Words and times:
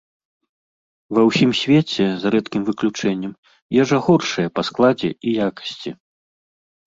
Ва 1.15 1.21
ўсім 1.29 1.51
свеце, 1.61 2.07
за 2.23 2.27
рэдкім 2.37 2.63
выключэннем, 2.69 3.33
ежа 3.83 3.97
горшая 4.07 4.47
па 4.55 4.61
складзе 4.69 5.09
і 5.11 5.29
якасці. 5.49 5.91